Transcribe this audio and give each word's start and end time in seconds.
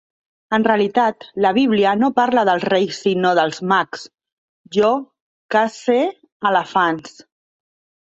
En 0.57 0.63
realitat, 0.67 1.27
la 1.45 1.51
Bíblia 1.57 1.91
no 1.99 2.09
parla 2.21 2.45
de 2.51 2.57
reis 2.65 3.03
sinó 3.05 3.35
de 3.41 3.45
mags. 3.75 4.09
Jo 4.81 4.93
cace 5.59 6.03
elefants. 6.55 7.19